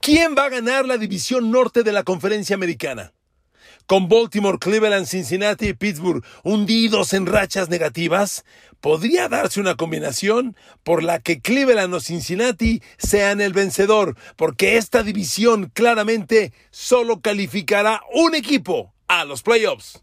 [0.00, 3.12] ¿Quién va a ganar la división norte de la conferencia americana?
[3.86, 8.44] Con Baltimore, Cleveland, Cincinnati y Pittsburgh hundidos en rachas negativas,
[8.80, 15.02] podría darse una combinación por la que Cleveland o Cincinnati sean el vencedor, porque esta
[15.02, 20.02] división claramente solo calificará un equipo a los playoffs.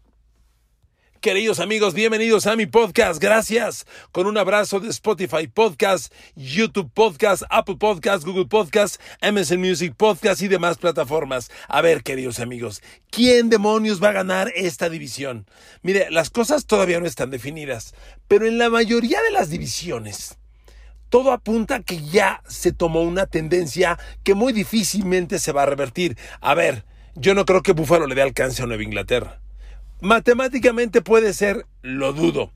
[1.22, 3.22] Queridos amigos, bienvenidos a mi podcast.
[3.22, 3.86] Gracias.
[4.10, 10.42] Con un abrazo de Spotify Podcast, YouTube Podcast, Apple Podcast, Google Podcast, Amazon Music Podcast
[10.42, 11.48] y demás plataformas.
[11.68, 15.46] A ver, queridos amigos, ¿quién demonios va a ganar esta división?
[15.82, 17.94] Mire, las cosas todavía no están definidas,
[18.26, 20.38] pero en la mayoría de las divisiones,
[21.08, 26.18] todo apunta que ya se tomó una tendencia que muy difícilmente se va a revertir.
[26.40, 29.38] A ver, yo no creo que Buffalo le dé alcance a Nueva Inglaterra.
[30.02, 32.52] Matemáticamente puede ser, lo dudo.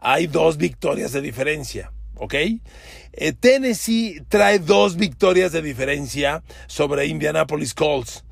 [0.00, 2.34] Hay dos victorias de diferencia, ¿ok?
[2.34, 8.24] Eh, Tennessee trae dos victorias de diferencia sobre Indianapolis Colts.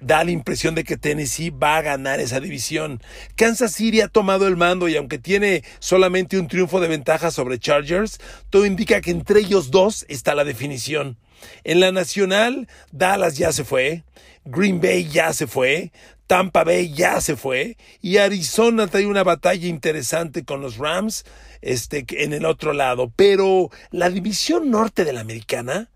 [0.00, 3.02] Da la impresión de que Tennessee va a ganar esa división.
[3.34, 7.58] Kansas City ha tomado el mando y aunque tiene solamente un triunfo de ventaja sobre
[7.58, 11.18] Chargers, todo indica que entre ellos dos está la definición.
[11.64, 14.04] En la nacional, Dallas ya se fue,
[14.46, 15.92] Green Bay ya se fue,
[16.26, 21.24] Tampa Bay ya se fue y Arizona trae una batalla interesante con los Rams
[21.62, 23.12] este, en el otro lado.
[23.14, 25.90] Pero la división norte de la americana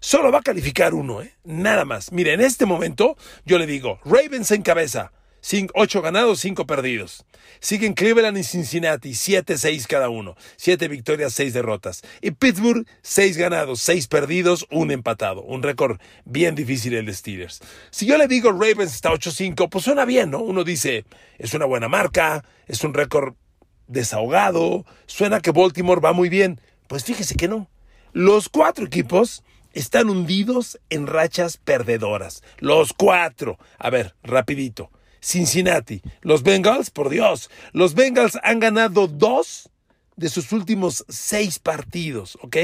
[0.00, 1.34] solo va a calificar uno, ¿eh?
[1.44, 2.10] nada más.
[2.12, 5.12] Mire, en este momento yo le digo, Ravens en cabeza,
[5.74, 7.24] 8 ganados, 5 perdidos.
[7.60, 10.36] Siguen Cleveland y Cincinnati, 7-6 cada uno.
[10.56, 12.02] 7 victorias, 6 derrotas.
[12.20, 15.42] Y Pittsburgh, 6 ganados, 6 perdidos, 1 empatado.
[15.42, 17.60] Un récord bien difícil el de Steelers.
[17.90, 20.40] Si yo le digo Ravens está 8-5, pues suena bien, ¿no?
[20.40, 21.04] Uno dice,
[21.38, 23.34] es una buena marca, es un récord
[23.86, 26.60] desahogado, suena que Baltimore va muy bien.
[26.86, 27.68] Pues fíjese que no.
[28.12, 32.42] Los cuatro equipos están hundidos en rachas perdedoras.
[32.58, 33.58] Los cuatro.
[33.78, 34.90] A ver, rapidito.
[35.20, 36.02] Cincinnati.
[36.22, 39.68] Los Bengals, por Dios, los Bengals han ganado dos
[40.16, 42.56] de sus últimos seis partidos, ¿ok?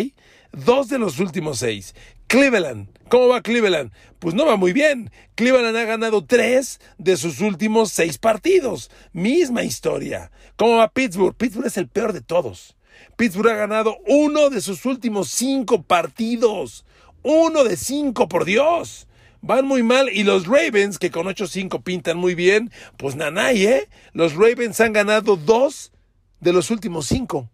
[0.53, 1.95] Dos de los últimos seis.
[2.27, 3.93] Cleveland, ¿cómo va Cleveland?
[4.19, 5.11] Pues no va muy bien.
[5.37, 8.91] Cleveland ha ganado tres de sus últimos seis partidos.
[9.13, 10.31] Misma historia.
[10.57, 11.37] ¿Cómo va Pittsburgh?
[11.37, 12.77] Pittsburgh es el peor de todos.
[13.17, 16.85] Pittsburgh ha ganado uno de sus últimos cinco partidos.
[17.23, 19.06] Uno de cinco, por Dios
[19.47, 23.89] van muy mal y los Ravens, que con 8-5 pintan muy bien, pues nanay, ¿eh?
[24.13, 25.93] Los Ravens han ganado dos
[26.41, 27.49] de los últimos cinco.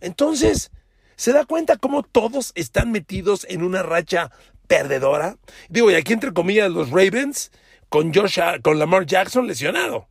[0.00, 0.70] Entonces,
[1.16, 4.32] ¿se da cuenta cómo todos están metidos en una racha
[4.66, 5.38] perdedora?
[5.68, 7.52] Digo, y aquí entre comillas los Ravens
[7.88, 10.08] con Josh, con Lamar Jackson lesionado.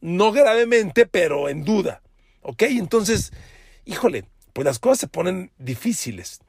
[0.00, 2.02] No gravemente, pero en duda.
[2.42, 2.62] ¿Ok?
[2.62, 3.32] Entonces,
[3.84, 6.40] híjole, pues las cosas se ponen difíciles.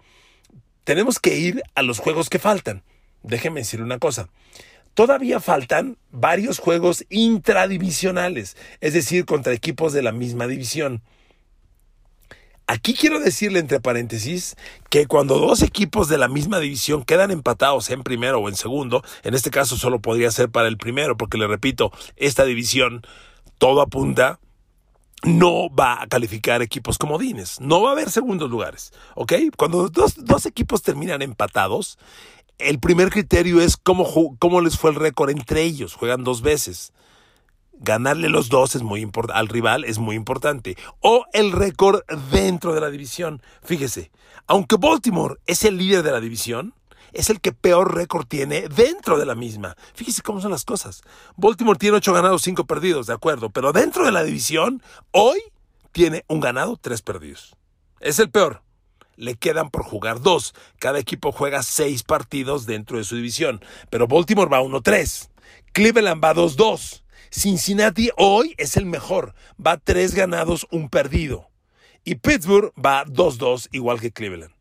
[0.83, 2.83] Tenemos que ir a los juegos que faltan
[3.23, 4.29] déjeme decir una cosa.
[4.93, 11.01] Todavía faltan varios juegos intradivisionales, es decir, contra equipos de la misma división.
[12.67, 14.55] Aquí quiero decirle entre paréntesis
[14.89, 19.03] que cuando dos equipos de la misma división quedan empatados en primero o en segundo,
[19.23, 23.01] en este caso solo podría ser para el primero, porque le repito, esta división
[23.57, 24.39] todo apunta
[25.23, 29.33] no va a calificar equipos comodines, no va a haber segundos lugares, ¿ok?
[29.57, 31.97] Cuando dos, dos equipos terminan empatados,
[32.63, 35.93] el primer criterio es cómo, cómo les fue el récord entre ellos.
[35.93, 36.93] Juegan dos veces.
[37.73, 40.77] Ganarle los dos es muy al rival es muy importante.
[41.01, 42.01] O el récord
[42.31, 43.41] dentro de la división.
[43.63, 44.11] Fíjese,
[44.47, 46.73] aunque Baltimore es el líder de la división,
[47.11, 49.75] es el que peor récord tiene dentro de la misma.
[49.93, 51.03] Fíjese cómo son las cosas.
[51.35, 54.81] Baltimore tiene ocho ganados, cinco perdidos, de acuerdo, pero dentro de la división,
[55.11, 55.41] hoy
[55.91, 57.55] tiene un ganado, tres perdidos.
[57.99, 58.63] Es el peor
[59.15, 60.53] le quedan por jugar dos.
[60.79, 63.61] Cada equipo juega seis partidos dentro de su división.
[63.89, 65.29] Pero Baltimore va 1-3.
[65.71, 67.03] Cleveland va 2-2.
[67.31, 69.33] Cincinnati hoy es el mejor.
[69.65, 71.49] Va tres ganados, un perdido.
[72.03, 74.53] Y Pittsburgh va 2-2, igual que Cleveland.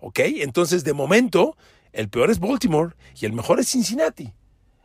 [0.00, 0.20] ¿Ok?
[0.20, 1.56] Entonces, de momento,
[1.92, 4.32] el peor es Baltimore y el mejor es Cincinnati.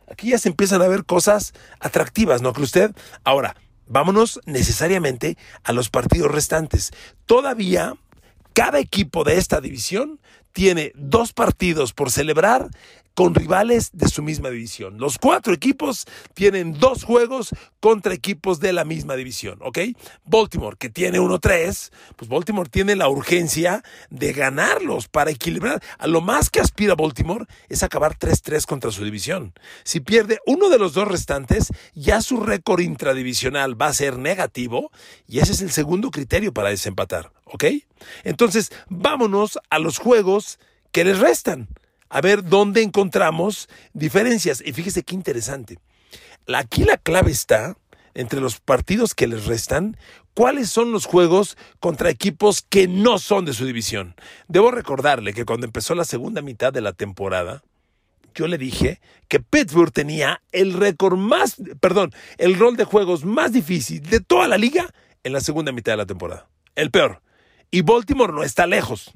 [0.08, 2.94] Aquí ya se empiezan a ver cosas atractivas, ¿no cree usted?
[3.24, 3.56] Ahora,
[3.86, 6.92] vámonos necesariamente a los partidos restantes.
[7.26, 7.94] Todavía
[8.54, 10.20] cada equipo de esta división
[10.52, 12.70] tiene dos partidos por celebrar
[13.14, 14.98] con rivales de su misma división.
[14.98, 19.78] Los cuatro equipos tienen dos juegos contra equipos de la misma división, ¿ok?
[20.24, 25.82] Baltimore, que tiene 1-3, pues Baltimore tiene la urgencia de ganarlos para equilibrar.
[25.98, 29.52] A lo más que aspira Baltimore es acabar 3-3 contra su división.
[29.84, 34.90] Si pierde uno de los dos restantes, ya su récord intradivisional va a ser negativo
[35.28, 37.64] y ese es el segundo criterio para desempatar, ¿ok?
[38.24, 40.58] Entonces, vámonos a los juegos
[40.92, 41.68] que les restan
[42.08, 44.62] a ver dónde encontramos diferencias.
[44.64, 45.78] Y fíjese qué interesante.
[46.46, 47.76] Aquí la clave está
[48.14, 49.96] entre los partidos que les restan,
[50.34, 54.14] cuáles son los juegos contra equipos que no son de su división.
[54.48, 57.62] Debo recordarle que cuando empezó la segunda mitad de la temporada,
[58.34, 63.52] yo le dije que Pittsburgh tenía el récord más, perdón, el rol de juegos más
[63.52, 64.92] difícil de toda la liga
[65.22, 66.48] en la segunda mitad de la temporada.
[66.74, 67.23] El peor.
[67.74, 69.10] Y Baltimore no está lejos.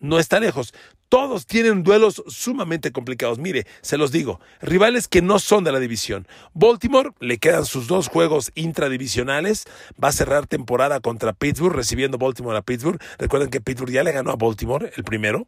[0.00, 0.72] No está lejos.
[1.10, 3.38] Todos tienen duelos sumamente complicados.
[3.38, 6.26] Mire, se los digo, rivales que no son de la división.
[6.54, 9.66] Baltimore le quedan sus dos juegos intradivisionales.
[10.02, 12.98] Va a cerrar temporada contra Pittsburgh, recibiendo Baltimore a Pittsburgh.
[13.18, 15.46] Recuerden que Pittsburgh ya le ganó a Baltimore, el primero.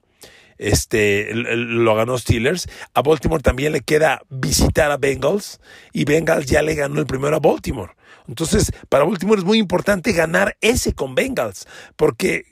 [0.58, 2.68] Este lo ganó Steelers.
[2.92, 5.62] A Baltimore también le queda visitar a Bengals.
[5.94, 7.94] Y Bengals ya le ganó el primero a Baltimore.
[8.28, 11.66] Entonces, para Baltimore es muy importante ganar ese con Bengals.
[11.96, 12.49] Porque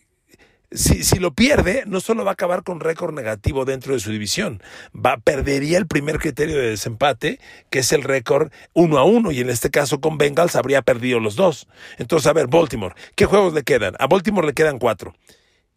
[0.70, 4.62] si, lo pierde, no solo va a acabar con récord negativo dentro de su división,
[4.94, 9.41] va, perdería el primer criterio de desempate, que es el récord uno a uno, y
[9.41, 11.69] en este caso con Bengals habría perdido los dos.
[11.97, 13.94] Entonces, a ver, Baltimore, ¿qué juegos le quedan?
[13.99, 15.15] A Baltimore le quedan cuatro.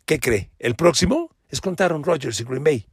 [0.06, 0.52] ¿Qué cree?
[0.60, 1.30] ¿El próximo?
[1.50, 2.88] Es contra Aaron Rodgers y Green Bay.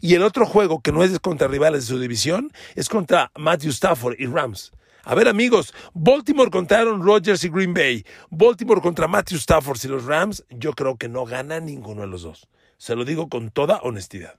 [0.00, 3.70] Y el otro juego que no es contra rivales de su división es contra Matthew
[3.70, 4.72] Stafford y Rams.
[5.04, 9.88] A ver, amigos, Baltimore contra Aaron Rodgers y Green Bay, Baltimore contra Matthew Stafford y
[9.88, 12.48] los Rams, yo creo que no gana ninguno de los dos.
[12.76, 14.38] Se lo digo con toda honestidad.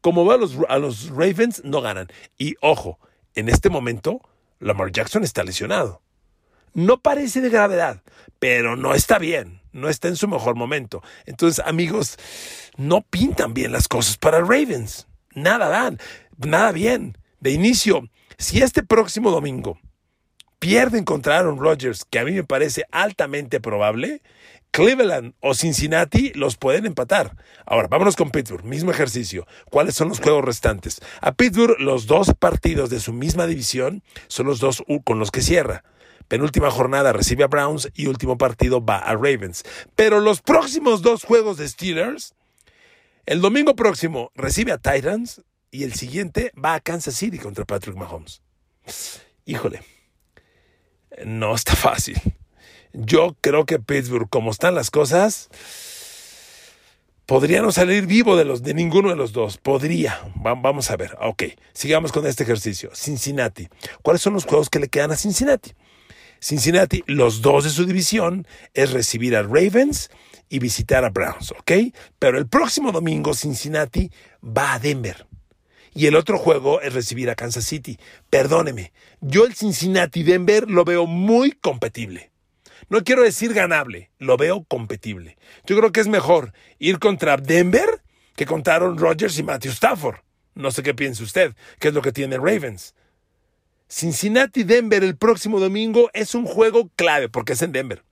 [0.00, 2.06] Como va a los, a los Ravens, no ganan.
[2.38, 3.00] Y ojo,
[3.34, 4.20] en este momento,
[4.60, 6.02] Lamar Jackson está lesionado.
[6.72, 8.02] No parece de gravedad,
[8.38, 11.02] pero no está bien, no está en su mejor momento.
[11.24, 12.16] Entonces, amigos,
[12.76, 15.08] no pintan bien las cosas para Ravens.
[15.34, 15.98] Nada dan,
[16.38, 17.18] nada bien.
[17.40, 19.80] De inicio, si este próximo domingo
[20.58, 24.22] pierden contra Aaron Rodgers, que a mí me parece altamente probable,
[24.70, 27.36] Cleveland o Cincinnati los pueden empatar.
[27.64, 29.46] Ahora, vámonos con Pittsburgh, mismo ejercicio.
[29.70, 31.00] ¿Cuáles son los juegos restantes?
[31.22, 35.40] A Pittsburgh, los dos partidos de su misma división son los dos con los que
[35.40, 35.82] cierra.
[36.28, 39.62] Penúltima jornada recibe a Browns y último partido va a Ravens.
[39.94, 42.34] Pero los próximos dos juegos de Steelers,
[43.24, 47.96] el domingo próximo recibe a Titans y el siguiente va a Kansas City contra Patrick
[47.96, 48.42] Mahomes.
[49.46, 49.95] Híjole
[51.24, 52.20] no está fácil.
[52.92, 55.48] Yo creo que Pittsburgh, como están las cosas,
[57.26, 59.58] podría no salir vivo de, los, de ninguno de los dos.
[59.58, 60.20] Podría.
[60.34, 61.16] vamos a ver.
[61.20, 62.90] Ok, sigamos con este ejercicio.
[62.94, 63.68] Cincinnati.
[64.02, 65.72] ¿Cuáles son los juegos que le quedan a Cincinnati?
[66.40, 70.10] Cincinnati, los dos de su división, es recibir a Ravens
[70.48, 71.72] y visitar a Browns, ¿ok?
[72.18, 74.10] Pero el próximo domingo Cincinnati
[74.42, 75.26] va a Denver
[75.96, 77.98] y el otro juego es recibir a Kansas City.
[78.28, 82.30] Perdóneme, yo el Cincinnati Denver lo veo muy competible.
[82.90, 85.38] No quiero decir ganable, lo veo competible.
[85.64, 88.02] Yo creo que es mejor ir contra Denver
[88.36, 90.18] que contra Aaron Rodgers y Matthew Stafford.
[90.54, 92.94] No sé qué piensa usted, qué es lo que tiene Ravens.
[93.88, 98.04] Cincinnati Denver el próximo domingo es un juego clave porque es en Denver.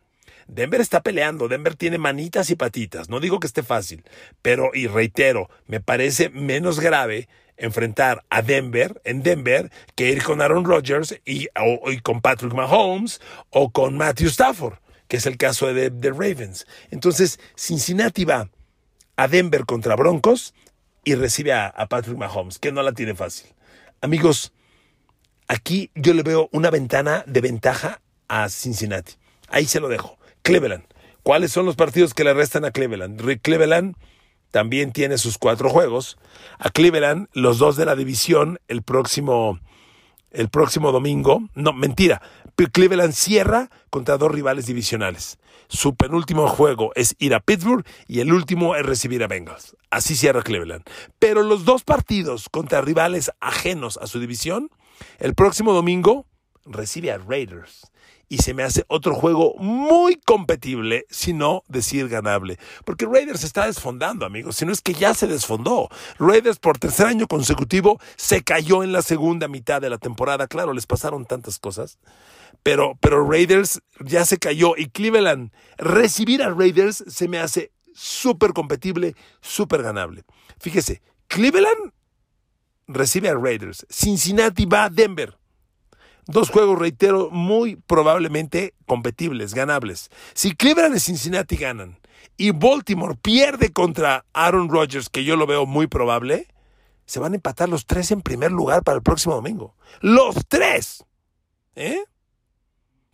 [0.47, 4.05] Denver está peleando, Denver tiene manitas y patitas, no digo que esté fácil,
[4.43, 10.41] pero, y reitero, me parece menos grave enfrentar a Denver, en Denver, que ir con
[10.41, 11.49] Aaron Rodgers y,
[12.03, 13.21] con Patrick Mahomes
[13.51, 14.79] o con Matthew Stafford,
[15.09, 16.67] que es el caso de, de Ravens.
[16.91, 18.51] Entonces, Cincinnati va
[19.17, 20.55] a Denver contra Broncos
[21.05, 23.49] y recibe a, a Patrick Mahomes, que no la tiene fácil.
[24.01, 24.53] Amigos,
[25.49, 29.15] aquí yo le veo una ventana de ventaja a Cincinnati.
[29.49, 30.19] Ahí se lo dejo.
[30.43, 30.85] Cleveland.
[31.23, 33.41] ¿Cuáles son los partidos que le restan a Cleveland?
[33.41, 33.97] Cleveland
[34.55, 36.17] también tiene sus cuatro juegos.
[36.61, 39.59] A Cleveland, los dos de la división, el próximo,
[40.31, 41.41] el próximo domingo.
[41.57, 42.23] No, mentira.
[42.73, 45.41] Cleveland cierra contra dos rivales divisionales.
[45.67, 49.77] Su penúltimo juego es ir a Pittsburgh y el último es recibir a Bengals.
[49.91, 50.85] Así cierra Cleveland.
[51.19, 54.71] Pero los dos partidos contra rivales ajenos a su división,
[55.19, 56.27] el próximo domingo
[56.65, 57.91] recibe a Raiders
[58.29, 62.59] y se me hace otro juego muy competible, si no decir ganable.
[62.85, 65.89] Porque Raiders se está desfondando, amigos, si no es que ya se desfondó.
[66.19, 70.47] Raiders por tercer año consecutivo se cayó en la segunda mitad de la temporada.
[70.47, 71.99] Claro, les pasaron tantas cosas.
[72.63, 78.53] Pero, pero Raiders ya se cayó y Cleveland, recibir a Raiders se me hace súper
[78.53, 80.25] competible, súper ganable.
[80.59, 81.93] Fíjese, Cleveland
[82.87, 85.37] recibe a Raiders, Cincinnati va a Denver.
[86.27, 90.11] Dos juegos, reitero, muy probablemente competibles, ganables.
[90.33, 91.99] Si Cleveland y Cincinnati ganan
[92.37, 96.49] y Baltimore pierde contra Aaron Rodgers, que yo lo veo muy probable,
[97.07, 99.77] se van a empatar los tres en primer lugar para el próximo domingo.
[100.01, 101.05] ¡Los tres!
[101.77, 102.03] ¿Eh?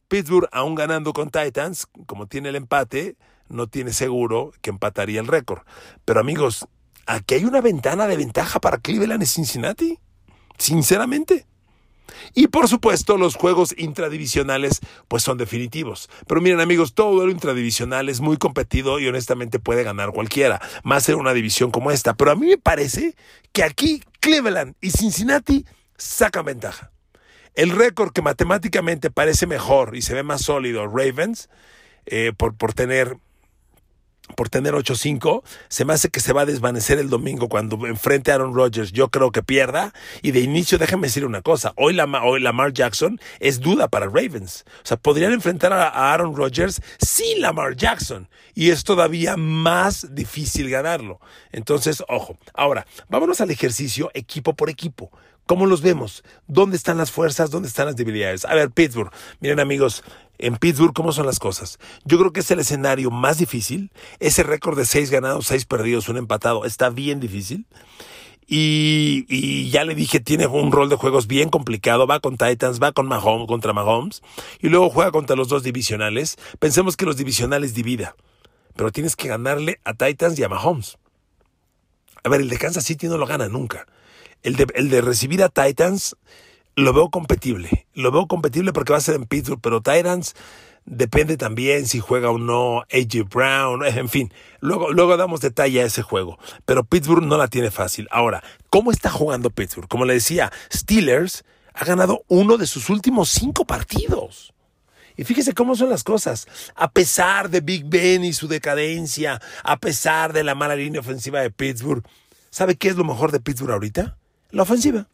[0.09, 3.17] Pittsburgh, aún ganando con Titans, como tiene el empate,
[3.49, 5.63] no tiene seguro que empataría el récord.
[6.05, 6.67] Pero amigos,
[7.07, 9.99] aquí hay una ventana de ventaja para Cleveland y Cincinnati.
[10.59, 11.47] Sinceramente.
[12.35, 16.09] Y por supuesto, los juegos intradivisionales pues son definitivos.
[16.27, 21.09] Pero miren amigos, todo lo intradivisional es muy competido y honestamente puede ganar cualquiera, más
[21.09, 22.15] en una división como esta.
[22.15, 23.15] Pero a mí me parece
[23.53, 25.65] que aquí Cleveland y Cincinnati
[25.97, 26.93] sacan ventaja.
[27.55, 31.51] El récord que matemáticamente parece mejor y se ve más sólido, Ravens,
[32.07, 33.19] eh, por, por tener
[34.37, 38.31] por tener 8-5, se me hace que se va a desvanecer el domingo cuando enfrente
[38.31, 38.93] a Aaron Rodgers.
[38.93, 39.93] Yo creo que pierda.
[40.23, 41.73] Y de inicio, déjame decir una cosa.
[41.77, 44.65] Hoy, hoy Lamar Jackson es duda para Ravens.
[44.83, 48.29] O sea, podrían enfrentar a, a Aaron Rodgers sin Lamar Jackson.
[48.55, 51.21] Y es todavía más difícil ganarlo.
[51.53, 52.37] Entonces, ojo.
[52.55, 55.11] Ahora, vámonos al ejercicio equipo por equipo.
[55.51, 56.23] ¿Cómo los vemos?
[56.47, 57.51] ¿Dónde están las fuerzas?
[57.51, 58.45] ¿Dónde están las debilidades?
[58.45, 59.11] A ver, Pittsburgh.
[59.41, 60.05] Miren amigos,
[60.41, 61.79] en Pittsburgh, ¿cómo son las cosas?
[62.05, 63.93] Yo creo que es el escenario más difícil.
[64.19, 67.67] Ese récord de seis ganados, seis perdidos, un empatado, está bien difícil.
[68.53, 72.07] Y, ya le dije, tiene un rol de juegos bien complicado.
[72.07, 74.23] Va con Titans, va con Mahomes, contra Mahomes.
[74.61, 76.37] Y luego juega contra los dos divisionales.
[76.59, 78.17] Pensemos que los divisionales divida.
[78.75, 80.99] Pero tienes que ganarle a Titans y a Mahomes.
[82.25, 83.87] A ver, el de Kansas City no lo gana nunca.
[84.43, 86.17] El de, el de recibir a Titans
[86.81, 87.87] lo veo competible.
[87.95, 90.35] Lo veo competible porque va a ser en Pittsburgh, pero Titans
[90.85, 94.33] depende también si juega o no AJ Brown, en fin.
[94.61, 96.39] Luego, luego damos detalle a ese juego.
[96.65, 98.09] Pero Pittsburgh no la tiene fácil.
[98.11, 99.89] Ahora, ¿cómo está jugando Pittsburgh?
[99.89, 101.45] Como le decía, Steelers
[101.75, 104.53] ha ganado uno de sus últimos cinco partidos.
[105.17, 106.47] Y fíjese cómo son las cosas.
[106.75, 111.41] A pesar de Big Ben y su decadencia, a pesar de la mala línea ofensiva
[111.41, 112.03] de Pittsburgh,
[112.49, 114.17] ¿sabe qué es lo mejor de Pittsburgh ahorita?
[114.53, 115.07] la ofensiva.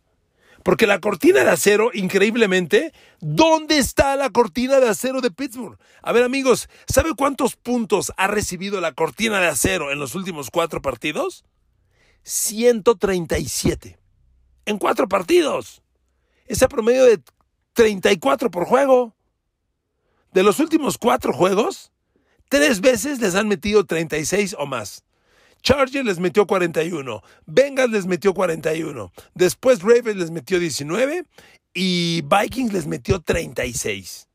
[0.66, 5.78] Porque la cortina de acero, increíblemente, ¿dónde está la cortina de acero de Pittsburgh?
[6.02, 10.50] A ver amigos, ¿sabe cuántos puntos ha recibido la cortina de acero en los últimos
[10.50, 11.44] cuatro partidos?
[12.24, 13.96] 137.
[14.64, 15.82] En cuatro partidos.
[16.46, 17.20] Ese promedio de
[17.74, 19.14] 34 por juego.
[20.32, 21.92] De los últimos cuatro juegos,
[22.48, 25.04] tres veces les han metido 36 o más.
[25.66, 31.24] Chargers les metió 41, Bengals les metió 41, después Ravens les metió 19
[31.74, 34.28] y Vikings les metió 36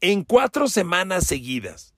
[0.00, 1.92] en cuatro semanas seguidas.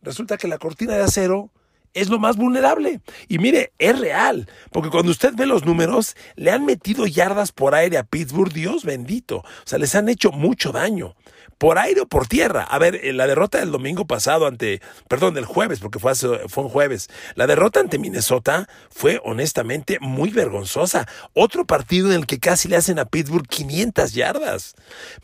[0.00, 1.50] Resulta que la cortina de acero
[1.92, 3.02] es lo más vulnerable.
[3.28, 7.74] Y mire, es real, porque cuando usted ve los números, le han metido yardas por
[7.74, 9.40] aire a Pittsburgh, Dios bendito.
[9.40, 11.16] O sea, les han hecho mucho daño
[11.58, 12.62] por aire o por tierra.
[12.62, 16.70] A ver, la derrota del domingo pasado ante, perdón, del jueves, porque fue, fue un
[16.70, 17.08] jueves.
[17.34, 21.06] La derrota ante Minnesota fue honestamente muy vergonzosa.
[21.34, 24.74] Otro partido en el que casi le hacen a Pittsburgh 500 yardas.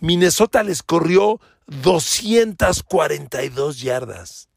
[0.01, 4.49] Minnesota les corrió 242 yardas.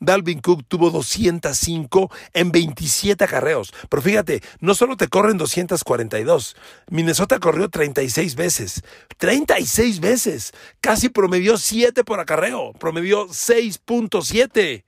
[0.00, 3.72] Dalvin Cook tuvo 205 en 27 acarreos.
[3.88, 6.56] Pero fíjate, no solo te corren 242,
[6.90, 8.82] Minnesota corrió 36 veces.
[9.16, 10.52] 36 veces.
[10.80, 12.72] Casi promedió 7 por acarreo.
[12.74, 14.84] Promedió 6.7.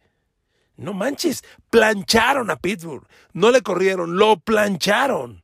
[0.76, 3.06] No manches, plancharon a Pittsburgh.
[3.34, 5.42] No le corrieron, lo plancharon.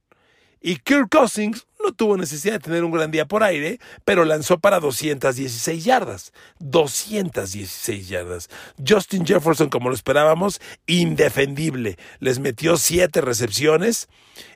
[0.63, 4.59] Y Kirk Cousins no tuvo necesidad de tener un gran día por aire, pero lanzó
[4.59, 6.33] para 216 yardas.
[6.59, 8.51] 216 yardas.
[8.87, 11.97] Justin Jefferson, como lo esperábamos, indefendible.
[12.19, 14.09] Les metió siete recepciones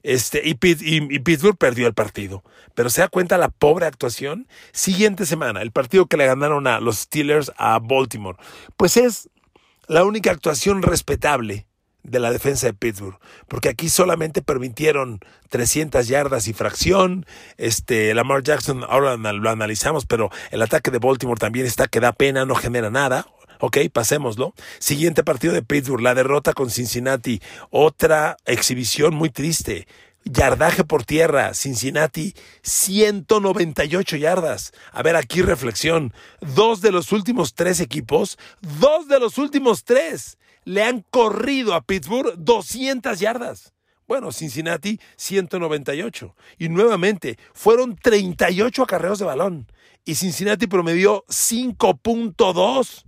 [0.02, 2.42] este, y, y, Pittsburgh perdió el partido.
[2.74, 4.48] Pero se da cuenta la pobre actuación.
[4.72, 8.38] Siguiente semana, el partido que le ganaron a los Steelers a Baltimore.
[8.76, 9.30] Pues es
[9.86, 11.66] la única actuación respetable
[12.02, 17.26] de la defensa de Pittsburgh, porque aquí solamente permitieron 300 yardas y fracción.
[17.56, 22.12] Este Lamar Jackson ahora lo analizamos, pero el ataque de Baltimore también está que da
[22.12, 23.26] pena, no genera nada.
[23.60, 24.54] Ok, pasémoslo.
[24.78, 27.42] Siguiente partido de Pittsburgh, la derrota con Cincinnati.
[27.68, 29.86] Otra exhibición muy triste.
[30.24, 34.72] Yardaje por tierra, Cincinnati, 198 yardas.
[34.92, 36.12] A ver, aquí reflexión.
[36.40, 40.38] Dos de los últimos tres equipos, dos de los últimos tres
[40.70, 43.74] le han corrido a Pittsburgh 200 yardas.
[44.06, 46.36] Bueno, Cincinnati 198.
[46.58, 49.66] Y nuevamente fueron 38 acarreos de balón.
[50.04, 53.04] Y Cincinnati promedió 5.2.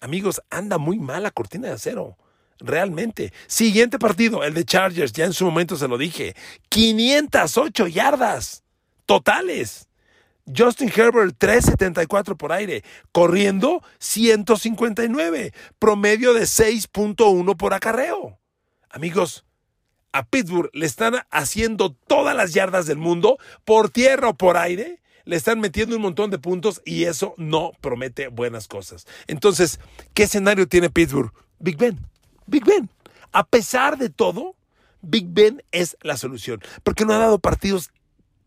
[0.00, 2.16] Amigos, anda muy mal la cortina de acero.
[2.60, 3.32] Realmente.
[3.48, 5.12] Siguiente partido, el de Chargers.
[5.12, 6.36] Ya en su momento se lo dije.
[6.68, 8.62] 508 yardas
[9.06, 9.89] totales.
[10.56, 18.38] Justin Herbert 3.74 por aire, corriendo 159, promedio de 6.1 por acarreo.
[18.90, 19.44] Amigos,
[20.12, 25.00] a Pittsburgh le están haciendo todas las yardas del mundo, por tierra o por aire,
[25.24, 29.06] le están metiendo un montón de puntos y eso no promete buenas cosas.
[29.26, 29.78] Entonces,
[30.14, 31.32] ¿qué escenario tiene Pittsburgh?
[31.58, 31.98] Big Ben.
[32.46, 32.90] Big Ben.
[33.32, 34.56] A pesar de todo,
[35.02, 37.90] Big Ben es la solución, porque no ha dado partidos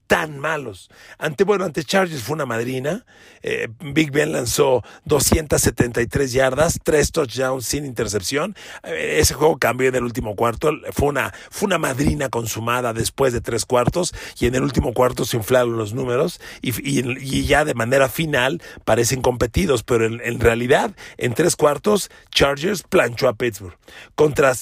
[0.07, 0.89] tan malos.
[1.17, 3.05] Ante, bueno, ante Chargers fue una madrina.
[3.41, 8.55] Eh, Big Ben lanzó 273 yardas, tres touchdowns sin intercepción.
[8.83, 10.71] Eh, ese juego cambió en el último cuarto.
[10.91, 15.25] Fue una, fue una madrina consumada después de tres cuartos y en el último cuarto
[15.25, 20.39] se inflaron los números y, y, ya de manera final parecen competidos, pero en, en,
[20.39, 23.77] realidad en tres cuartos Chargers planchó a Pittsburgh.
[24.15, 24.53] Contra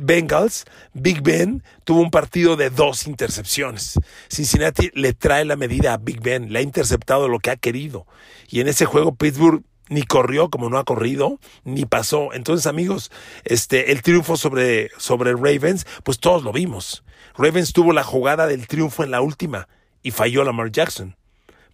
[0.00, 3.98] Bengals, Big Ben tuvo un partido de dos intercepciones.
[4.28, 8.06] Cincinnati le trae la medida a Big Ben, le ha interceptado lo que ha querido.
[8.48, 12.32] Y en ese juego Pittsburgh ni corrió como no ha corrido, ni pasó.
[12.32, 13.10] Entonces, amigos,
[13.44, 17.04] este, el triunfo sobre, sobre Ravens, pues todos lo vimos.
[17.36, 19.68] Ravens tuvo la jugada del triunfo en la última
[20.02, 21.16] y falló Lamar Jackson.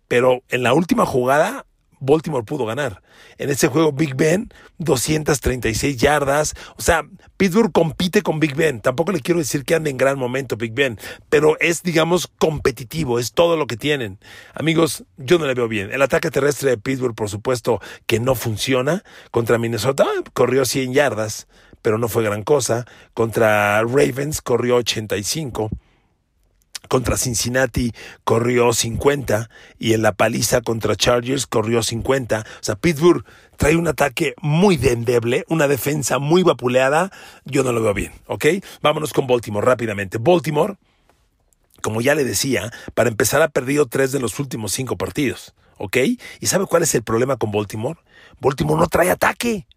[0.08, 1.66] Pero en la última jugada
[2.00, 3.02] Baltimore pudo ganar.
[3.38, 6.54] En ese juego Big Ben, 236 yardas.
[6.76, 8.80] O sea, Pittsburgh compite con Big Ben.
[8.80, 13.18] Tampoco le quiero decir que ande en gran momento Big Ben, pero es, digamos, competitivo,
[13.18, 14.18] es todo lo que tienen.
[14.54, 15.92] Amigos, yo no le veo bien.
[15.92, 19.04] El ataque terrestre de Pittsburgh, por supuesto, que no funciona.
[19.30, 21.46] Contra Minnesota corrió 100 yardas,
[21.82, 22.86] pero no fue gran cosa.
[23.14, 25.70] Contra Ravens corrió 85
[26.90, 27.92] contra Cincinnati
[28.24, 32.40] corrió 50 y en la paliza contra Chargers corrió 50.
[32.40, 33.24] O sea, Pittsburgh
[33.56, 37.12] trae un ataque muy endeble, una defensa muy vapuleada.
[37.44, 38.44] Yo no lo veo bien, ¿ok?
[38.82, 40.18] Vámonos con Baltimore rápidamente.
[40.18, 40.78] Baltimore,
[41.80, 45.96] como ya le decía, para empezar ha perdido tres de los últimos cinco partidos, ¿ok?
[46.40, 48.00] ¿Y sabe cuál es el problema con Baltimore?
[48.40, 49.68] Baltimore no trae ataque,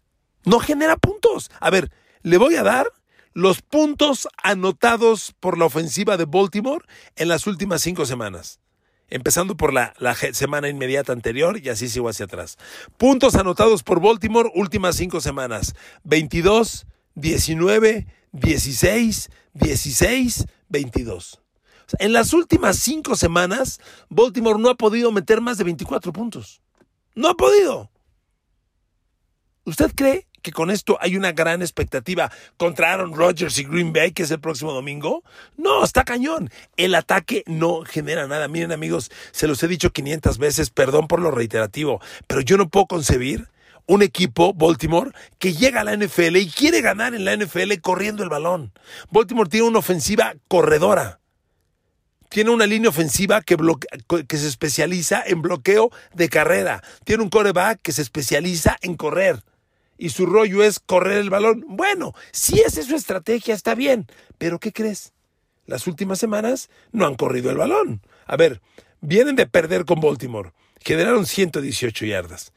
[0.44, 1.52] no genera puntos.
[1.60, 1.92] A ver,
[2.22, 2.88] le voy a dar
[3.34, 6.84] los puntos anotados por la ofensiva de Baltimore
[7.16, 8.60] en las últimas cinco semanas.
[9.08, 9.92] Empezando por la,
[10.32, 12.56] semana inmediata anterior y así sigo hacia atrás.
[12.96, 15.74] Puntos anotados por Baltimore, últimas cinco semanas.
[16.04, 16.86] 22,
[17.16, 21.40] 19, 16, 16, 22.
[21.98, 26.62] en las últimas cinco semanas, Baltimore no ha podido meter más de 24 puntos.
[27.14, 27.90] No ha podido.
[29.64, 34.12] ¿Usted cree que con esto hay una gran expectativa contra Aaron Rodgers y Green Bay,
[34.12, 35.24] que es el próximo domingo.
[35.56, 36.50] No, está cañón.
[36.76, 38.46] El ataque no genera nada.
[38.46, 42.68] Miren amigos, se los he dicho 500 veces, perdón por lo reiterativo, pero yo no
[42.68, 43.48] puedo concebir
[43.86, 48.22] un equipo, Baltimore, que llega a la NFL y quiere ganar en la NFL corriendo
[48.22, 48.72] el balón.
[49.10, 51.20] Baltimore tiene una ofensiva corredora.
[52.28, 53.56] Tiene una línea ofensiva que,
[54.28, 56.82] que se especializa en bloqueo de carrera.
[57.04, 59.42] Tiene un coreback que se especializa en correr
[59.98, 61.64] y su rollo es correr el balón.
[61.68, 64.06] Bueno, si esa es su estrategia, está bien.
[64.38, 65.12] Pero ¿qué crees?
[65.66, 68.02] Las últimas semanas no han corrido el balón.
[68.26, 68.60] A ver,
[69.00, 70.52] vienen de perder con Baltimore.
[70.80, 72.52] Generaron 118 yardas.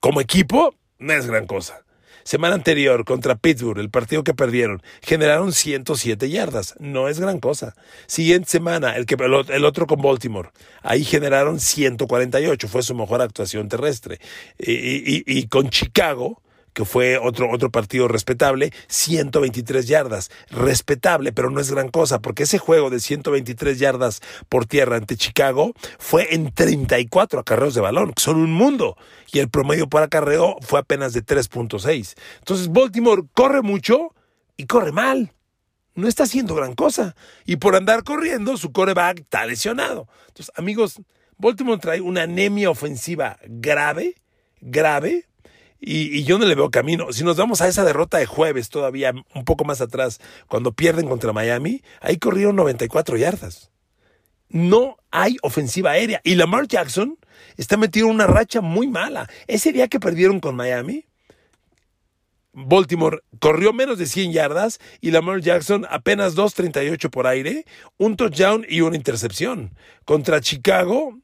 [0.00, 1.84] Como equipo, no es gran cosa.
[2.24, 6.74] Semana anterior contra Pittsburgh, el partido que perdieron, generaron 107 yardas.
[6.78, 7.74] No es gran cosa.
[8.06, 10.50] Siguiente semana, el, que, el otro con Baltimore,
[10.82, 12.68] ahí generaron 148.
[12.68, 14.20] Fue su mejor actuación terrestre.
[14.58, 20.30] y, y con Chicago, que fue otro, otro partido respetable, 123 yardas.
[20.50, 25.16] Respetable, pero no es gran cosa, porque ese juego de 123 yardas por tierra ante
[25.16, 28.96] Chicago fue en 34 acarreos de balón, que son un mundo.
[29.32, 32.14] Y el promedio por acarreo fue apenas de 3.6.
[32.38, 34.14] Entonces, Baltimore corre mucho
[34.56, 35.32] y corre mal.
[35.94, 37.14] No está haciendo gran cosa.
[37.44, 40.08] Y por andar corriendo, su coreback está lesionado.
[40.28, 41.00] Entonces, amigos,
[41.36, 44.14] Baltimore trae una anemia ofensiva grave,
[44.60, 45.26] grave,
[45.84, 47.12] y, yo no le veo camino.
[47.12, 51.08] Si nos vamos a esa derrota de jueves, todavía un poco más atrás, cuando pierden
[51.08, 53.72] contra Miami, ahí corrieron 94 yardas.
[54.48, 56.20] No hay ofensiva aérea.
[56.22, 57.18] Y Lamar Jackson
[57.56, 59.28] está metido en una racha muy mala.
[59.48, 61.06] Ese día que perdieron con Miami,
[62.52, 67.64] Baltimore corrió menos de 100 yardas y Lamar Jackson apenas 2.38 por aire,
[67.96, 69.74] un touchdown y una intercepción.
[70.04, 71.18] Contra Chicago,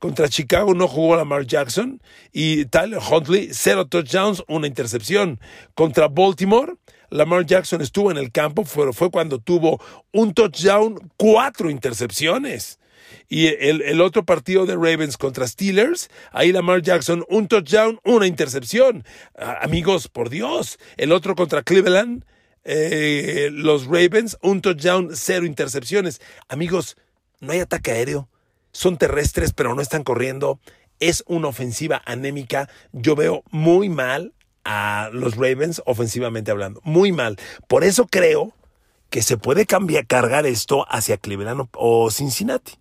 [0.00, 5.38] contra Chicago no jugó Lamar Jackson y Tyler Huntley, cero touchdowns, una intercepción.
[5.74, 6.72] Contra Baltimore,
[7.10, 9.78] Lamar Jackson estuvo en el campo, fue, fue cuando tuvo
[10.12, 12.78] un touchdown, cuatro intercepciones.
[13.28, 18.26] Y el, el, otro partido de Ravens contra Steelers, ahí Lamar Jackson, un touchdown, una
[18.26, 19.04] intercepción.
[19.36, 20.78] amigos, por Dios.
[20.96, 22.24] El otro contra Cleveland,
[22.64, 26.22] eh, los Ravens, un touchdown, cero intercepciones.
[26.48, 26.96] Amigos,
[27.40, 28.30] no hay ataque aéreo
[28.72, 30.60] son terrestres pero no están corriendo.
[30.98, 32.68] Es una ofensiva anémica.
[32.92, 36.80] Yo veo muy mal a los Ravens ofensivamente hablando.
[36.84, 37.38] Muy mal.
[37.68, 38.54] Por eso creo
[39.08, 42.74] que se puede cambiar, cargar esto hacia Cleveland o Cincinnati.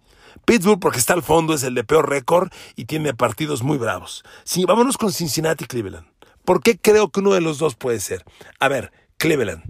[0.45, 4.23] Pittsburgh, porque está al fondo, es el de peor récord y tiene partidos muy bravos.
[4.43, 6.08] Sí, vámonos con Cincinnati y Cleveland.
[6.45, 8.23] ¿Por qué creo que uno de los dos puede ser?
[8.60, 9.63] A ver, Cleveland.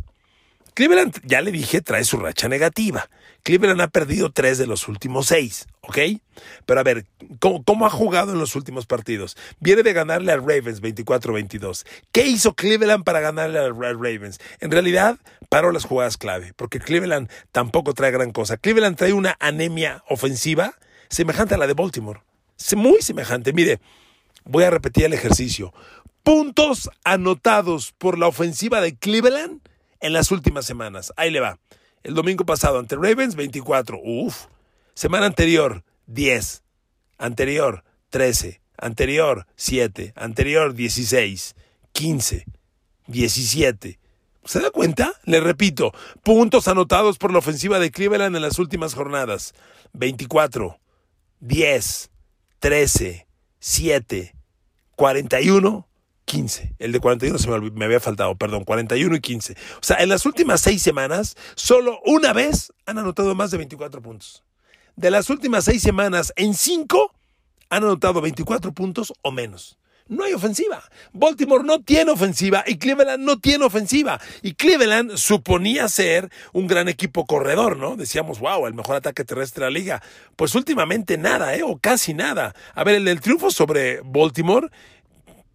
[0.74, 3.10] Cleveland, ya le dije, trae su racha negativa.
[3.44, 5.98] Cleveland ha perdido tres de los últimos seis, ¿ok?
[6.66, 7.06] Pero a ver,
[7.40, 9.38] ¿cómo, ha jugado en los últimos partidos?
[9.60, 11.86] Viene de ganarle al Ravens 24-22.
[12.12, 14.40] ¿Qué hizo Cleveland para ganarle al Ravens?
[14.60, 15.18] En realidad,
[15.50, 18.58] paró las jugadas clave, porque Cleveland tampoco trae gran cosa.
[18.58, 20.74] Cleveland trae una anemia ofensiva
[21.10, 22.22] semejante a la de Baltimore.
[22.76, 23.54] Muy semejante.
[23.54, 23.80] Mire,
[24.46, 25.74] voy a repetir el ejercicio.
[26.24, 29.62] Puntos anotados por la ofensiva de Cleveland
[30.02, 31.14] en las últimas semanas.
[31.18, 31.58] Ahí le va.
[32.04, 34.00] El domingo pasado ante Ravens, 24.
[34.04, 34.46] Uf.
[34.94, 36.64] Semana anterior, 10.
[37.18, 38.62] Anterior, 13.
[38.78, 40.14] Anterior, 7.
[40.16, 41.56] Anterior, 16.
[41.92, 42.46] 15.
[43.08, 44.00] 17.
[44.46, 45.14] ¿Se da cuenta?
[45.26, 45.92] Le repito,
[46.24, 49.54] puntos anotados por la ofensiva de Cleveland en las últimas jornadas.
[49.94, 50.80] 24,
[51.42, 52.12] 10,
[52.60, 53.28] 13,
[53.60, 54.36] 7,
[54.96, 55.89] 41,
[56.30, 56.76] 15.
[56.78, 59.54] El de 41 se me, había faltado, perdón, 41 y 15.
[59.54, 64.00] O sea, en las últimas seis semanas, solo una vez han anotado más de 24
[64.04, 64.44] puntos.
[64.96, 67.16] De las últimas seis semanas, en cinco
[67.72, 69.80] han anotado 24 puntos o menos.
[70.08, 70.84] No hay ofensiva.
[71.14, 74.20] Baltimore no tiene ofensiva y Cleveland no tiene ofensiva.
[74.44, 77.96] Y Cleveland suponía ser un gran equipo corredor, ¿no?
[77.96, 80.04] Decíamos, wow, el mejor ataque terrestre de la liga.
[80.36, 81.64] Pues últimamente nada, ¿eh?
[81.64, 82.56] O casi nada.
[82.76, 84.70] A ver, el triunfo sobre Baltimore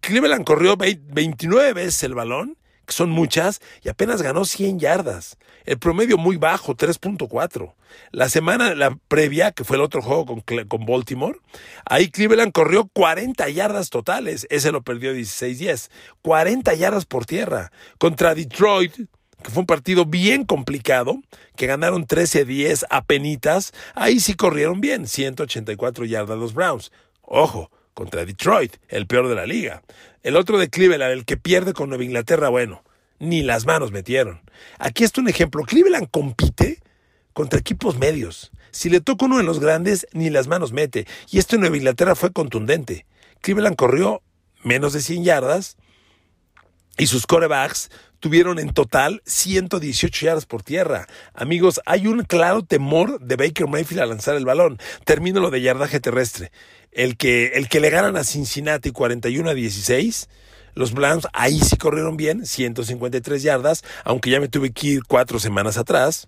[0.05, 5.39] Cleveland corrió 29 veces el balón, que son muchas, y apenas ganó 100 yardas.
[5.65, 7.73] El promedio muy bajo, 3.4.
[8.11, 11.39] La semana la previa, que fue el otro juego con, con, Baltimore,
[11.85, 14.45] ahí Cleveland corrió 40 yardas totales.
[14.51, 15.89] Ese lo perdió 16-10.
[16.21, 17.71] 40 yardas por tierra.
[17.97, 18.93] Contra Detroit,
[19.41, 21.19] que fue un partido bien complicado,
[21.55, 26.91] que ganaron 13-10 a penitas, ahí sí corrieron bien, 184 yardas los Browns.
[27.23, 29.81] Ojo, contra Detroit, el peor de la liga.
[30.21, 32.83] El otro de Cleveland, el que pierde con Nueva Inglaterra, bueno,
[33.17, 34.41] ni las manos metieron.
[34.77, 35.63] Aquí está un ejemplo.
[35.63, 36.83] Cleveland compite
[37.33, 38.51] contra equipos medios.
[38.69, 41.07] Si le toca uno de los grandes, ni las manos mete.
[41.31, 43.05] Y esto en Nueva Inglaterra fue contundente.
[43.41, 44.21] Cleveland corrió
[44.61, 45.77] menos de 100 yardas
[46.97, 51.07] y sus corebacks tuvieron en total 118 yardas por tierra.
[51.33, 54.79] Amigos, hay un claro temor de Baker Mayfield a lanzar el balón.
[55.03, 56.51] Termino lo de yardaje terrestre.
[56.91, 60.29] El que, el que le ganan a Cincinnati 41 a 16.
[60.73, 65.39] Los Browns ahí sí corrieron bien, 153 yardas, aunque ya me tuve que ir cuatro
[65.39, 66.27] semanas atrás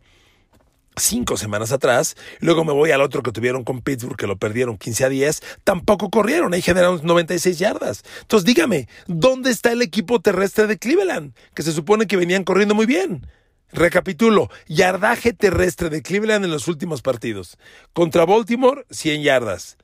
[0.97, 2.15] cinco semanas atrás.
[2.39, 5.41] Luego me voy al otro que tuvieron con Pittsburgh, que lo perdieron 15 a 10.
[5.63, 8.03] Tampoco corrieron, ahí generaron 96 yardas.
[8.21, 11.33] Entonces dígame, ¿dónde está el equipo terrestre de Cleveland?
[11.53, 13.25] Que se supone que venían corriendo muy bien.
[13.71, 17.57] Recapitulo, yardaje terrestre de Cleveland en los últimos partidos.
[17.93, 19.77] Contra Baltimore, 100 yardas.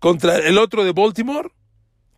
[0.00, 1.50] Contra el otro de Baltimore,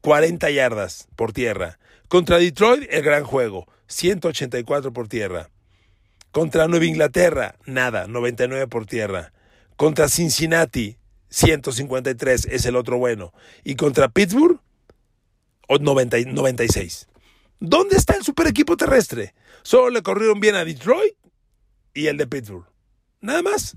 [0.01, 1.79] 40 yardas por tierra.
[2.09, 5.51] Contra Detroit, el gran juego, 184 por tierra.
[6.33, 9.33] Contra Nueva Inglaterra, nada, 99 por tierra.
[9.77, 10.97] Contra Cincinnati,
[11.29, 13.33] 153, es el otro bueno.
[13.65, 14.61] Y contra Pittsburgh,
[15.69, 17.09] 96.
[17.59, 19.35] ¿Dónde está el super equipo terrestre?
[19.63, 21.15] Solo le corrieron bien a Detroit
[21.95, 22.67] y el de Pittsburgh.
[23.21, 23.77] Nada más.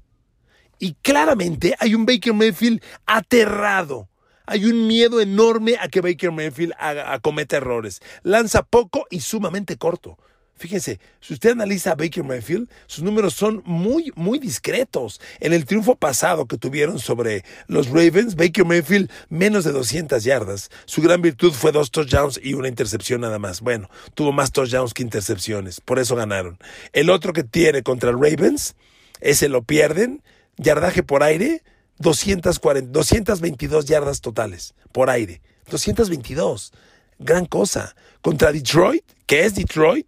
[0.79, 4.09] Y claramente hay un Baker Mayfield aterrado.
[4.45, 7.19] Hay un miedo enorme a que Baker Mayfield haga,
[7.51, 8.01] errores.
[8.23, 10.17] Lanza poco y sumamente corto.
[10.63, 15.19] Fíjense, si usted analiza a Baker Mayfield, sus números son muy, muy discretos.
[15.41, 20.71] En el triunfo pasado que tuvieron sobre los Ravens, Baker Mayfield menos de 200 yardas.
[20.85, 23.59] Su gran virtud fue dos touchdowns y una intercepción nada más.
[23.59, 26.57] Bueno, tuvo más touchdowns que intercepciones, por eso ganaron.
[26.93, 28.75] El otro que tiene contra Ravens,
[29.19, 30.23] ese lo pierden,
[30.55, 31.61] yardaje por aire,
[31.97, 35.41] 240, 222 yardas totales por aire.
[35.69, 36.71] 222.
[37.19, 37.97] Gran cosa.
[38.21, 40.07] Contra Detroit, que es Detroit,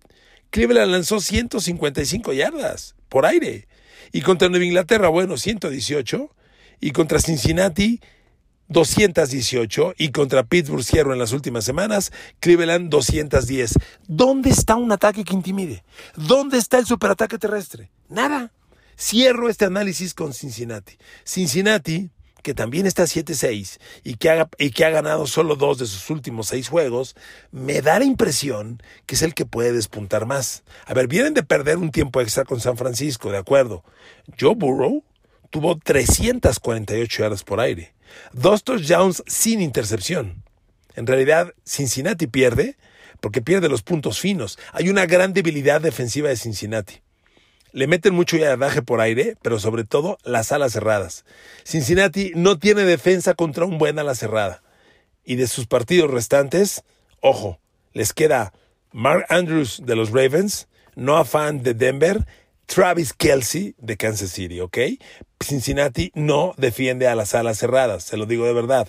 [0.56, 3.68] Cleveland lanzó 155 yardas por aire.
[4.13, 6.34] Y contra Nueva Inglaterra, bueno, 118.
[6.80, 8.00] Y contra Cincinnati,
[8.70, 9.96] 218.
[9.98, 13.74] Y contra Pittsburgh cierro en las últimas semanas, Cleveland 210.
[14.08, 15.84] ¿Dónde está un ataque que intimide?
[16.15, 17.91] ¿Dónde está el superataque terrestre?
[18.08, 18.54] Nada.
[18.98, 20.98] Cierro este análisis con Cincinnati.
[21.26, 22.12] Cincinnati
[22.46, 26.12] que también está 7-6 y, que ha, y que ha ganado solo dos de sus
[26.12, 27.16] últimos seis juegos,
[27.52, 30.64] me da la impresión que es el que puede despuntar más.
[30.86, 33.84] A ver, vienen de perder un tiempo extra con San Francisco, de acuerdo.
[34.40, 35.04] Joe Burrow
[35.50, 37.96] tuvo 348 yardas por aire,
[38.32, 40.44] dos touchdowns sin intercepción.
[40.94, 42.78] En realidad, Cincinnati pierde
[43.22, 44.60] porque pierde los puntos finos.
[44.72, 47.02] Hay una gran debilidad defensiva de Cincinnati.
[47.76, 51.26] Le meten mucho yardaje por aire, pero sobre todo las alas cerradas.
[51.66, 54.64] Cincinnati no tiene defensa contra un buen ala cerrada.
[55.26, 56.86] Y de sus partidos restantes,
[57.20, 57.60] ojo,
[57.92, 58.54] les queda
[58.94, 62.26] Mark Andrews de los Ravens, Noah Fan de Denver,
[62.66, 64.78] Travis Kelsey de Kansas City, ¿ok?
[65.39, 68.88] Cincinnati no defiende a las alas cerradas, se lo digo de verdad.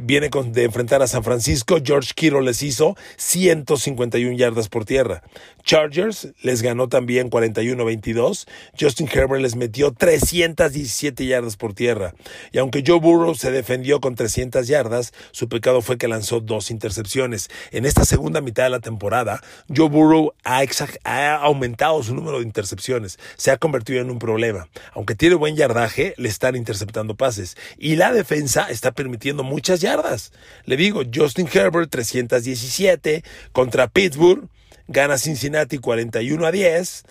[0.00, 5.22] Viene de enfrentar a San Francisco, George Kittle les hizo 151 yardas por tierra.
[5.62, 8.46] Chargers les ganó también 41-22.
[8.78, 12.14] Justin Herbert les metió 317 yardas por tierra.
[12.52, 16.70] Y aunque Joe Burrow se defendió con 300 yardas, su pecado fue que lanzó dos
[16.70, 17.48] intercepciones.
[17.72, 19.42] En esta segunda mitad de la temporada,
[19.74, 20.62] Joe Burrow ha,
[21.04, 23.18] ha aumentado su número de intercepciones.
[23.36, 24.68] Se ha convertido en un problema.
[24.92, 27.56] Aunque tiene buen yardaje, le están interceptando pases.
[27.78, 30.32] Y la defensa está permitiendo muchas yardas.
[30.64, 33.22] Le digo, Justin Herbert 317
[33.52, 34.48] contra Pittsburgh,
[34.88, 37.04] gana Cincinnati 41 a 10,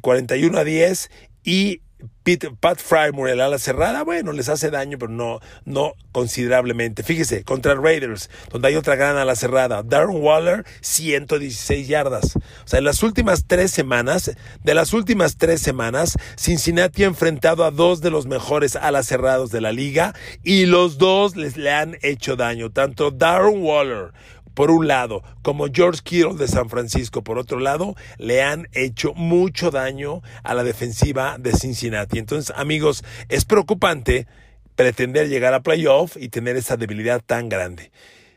[0.00, 1.10] 41 eh, a 10
[1.44, 1.82] y
[2.60, 7.02] Pat Frymore, el ala cerrada, bueno, les hace daño, pero no, no considerablemente.
[7.02, 12.36] Fíjese, contra Raiders, donde hay otra gran ala cerrada, Darren Waller, 116 yardas.
[12.36, 14.30] O sea, en las últimas tres semanas,
[14.62, 19.50] de las últimas tres semanas, Cincinnati ha enfrentado a dos de los mejores alas cerrados
[19.50, 22.70] de la liga y los dos les le han hecho daño.
[22.70, 24.12] Tanto Darren Waller
[24.54, 29.14] por un lado, como George Kittle de San Francisco, por otro lado, le han hecho
[29.14, 32.18] mucho daño a la defensiva de Cincinnati.
[32.18, 34.26] Entonces, amigos, es preocupante
[34.76, 37.90] pretender llegar a playoff y tener esa debilidad tan grande.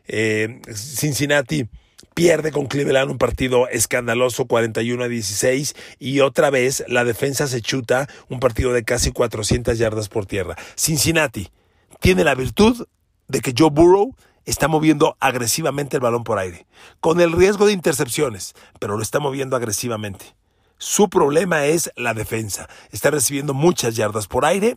[0.06, 1.68] Eh, Cincinnati
[2.14, 7.60] pierde con Cleveland un partido escandaloso 41 a 16 y otra vez la defensa se
[7.60, 10.56] chuta un partido de casi 400 yardas por tierra.
[10.76, 11.48] Cincinnati
[12.00, 12.86] tiene la virtud
[13.28, 16.66] de que Joe Burrow está moviendo agresivamente el balón por aire,
[17.00, 20.36] con el riesgo de intercepciones, pero lo está moviendo agresivamente.
[20.78, 22.68] Su problema es la defensa.
[22.90, 24.76] Está recibiendo muchas yardas por aire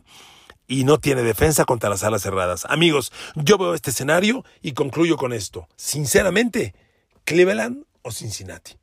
[0.66, 2.66] y no tiene defensa contra las alas cerradas.
[2.68, 5.68] Amigos, yo veo este escenario y concluyo con esto.
[5.76, 6.74] Sinceramente,
[7.24, 8.78] Cleveland o Cincinnati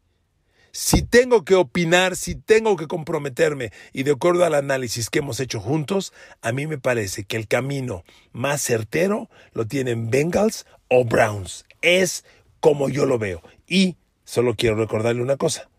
[0.76, 5.40] si tengo que opinar, si tengo que comprometerme y de acuerdo al análisis que hemos
[5.40, 6.12] hecho juntos,
[6.42, 11.64] a mí me parece que el camino más certero lo tienen Bengals o Browns.
[11.82, 12.26] Es
[12.60, 13.42] como yo lo veo.
[13.66, 15.70] Y solo quiero recordarle una cosa.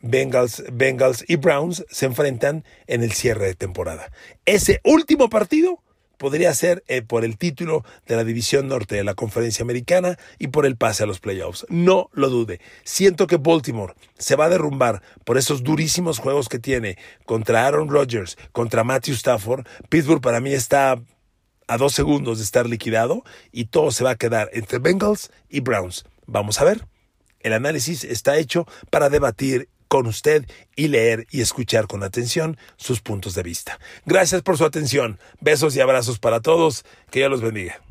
[0.00, 4.10] Bengals, Bengals y Browns se enfrentan en el cierre de temporada.
[4.46, 5.80] Ese último partido
[6.18, 10.48] podría ser eh, por el título de la División Norte de la Conferencia Americana y
[10.48, 11.64] por el pase a los playoffs.
[11.70, 12.60] No lo dude.
[12.84, 17.88] Siento que Baltimore se va a derrumbar por esos durísimos juegos que tiene contra Aaron
[17.88, 19.66] Rodgers, contra Matthew Stafford.
[19.88, 21.00] Pittsburgh para mí está
[21.68, 25.60] a dos segundos de estar liquidado y todo se va a quedar entre Bengals y
[25.60, 26.04] Browns.
[26.26, 26.86] Vamos a ver.
[27.40, 30.46] El análisis está hecho para debatir con usted
[30.76, 33.78] y leer y escuchar con atención sus puntos de vista.
[34.06, 35.18] Gracias por su atención.
[35.40, 36.84] Besos y abrazos para todos.
[37.10, 37.87] Que Dios los bendiga.